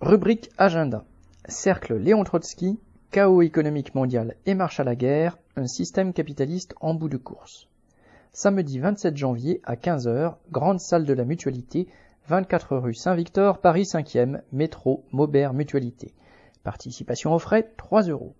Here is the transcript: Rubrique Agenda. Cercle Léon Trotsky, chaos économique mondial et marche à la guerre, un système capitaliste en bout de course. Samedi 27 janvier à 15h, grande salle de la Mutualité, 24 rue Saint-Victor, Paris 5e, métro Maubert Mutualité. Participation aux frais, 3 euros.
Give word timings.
Rubrique 0.00 0.50
Agenda. 0.58 1.04
Cercle 1.48 1.96
Léon 1.96 2.22
Trotsky, 2.22 2.78
chaos 3.10 3.42
économique 3.42 3.96
mondial 3.96 4.36
et 4.46 4.54
marche 4.54 4.78
à 4.78 4.84
la 4.84 4.94
guerre, 4.94 5.38
un 5.56 5.66
système 5.66 6.12
capitaliste 6.12 6.76
en 6.80 6.94
bout 6.94 7.08
de 7.08 7.16
course. 7.16 7.66
Samedi 8.32 8.78
27 8.78 9.16
janvier 9.16 9.60
à 9.64 9.74
15h, 9.74 10.36
grande 10.52 10.78
salle 10.78 11.04
de 11.04 11.12
la 11.12 11.24
Mutualité, 11.24 11.88
24 12.28 12.76
rue 12.76 12.94
Saint-Victor, 12.94 13.58
Paris 13.58 13.82
5e, 13.82 14.42
métro 14.52 15.04
Maubert 15.10 15.52
Mutualité. 15.52 16.14
Participation 16.62 17.34
aux 17.34 17.40
frais, 17.40 17.72
3 17.76 18.02
euros. 18.02 18.36